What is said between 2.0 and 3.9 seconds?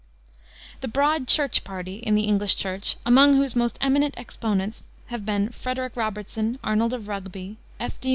the English Church, among whose most